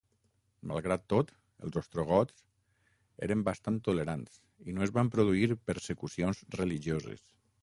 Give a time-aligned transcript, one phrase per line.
[0.69, 1.29] Malgrat tot,
[1.67, 2.41] els ostrogots
[3.27, 7.27] eren bastant tolerants i no es van produir persecucions religioses.